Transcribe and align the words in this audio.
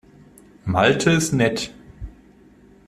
Malte 0.65 1.11
ist 1.11 1.31
nett. 1.31 1.71